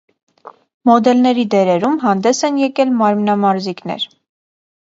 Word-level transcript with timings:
Մոդելների 0.89 1.43
դերերում 1.55 1.99
հանդես 2.05 2.41
են 2.49 2.57
եկել 2.63 2.97
մարմնամարզիկներ։ 3.03 4.09